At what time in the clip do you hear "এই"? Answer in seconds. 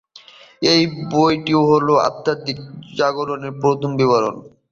0.63-0.81